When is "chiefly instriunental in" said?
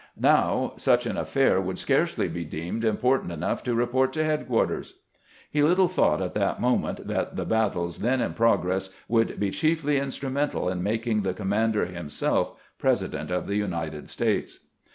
9.51-10.81